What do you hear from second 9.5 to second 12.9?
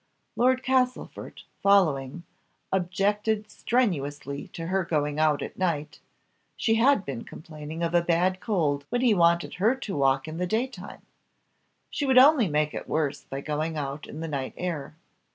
her to walk in the daytime, she would only make it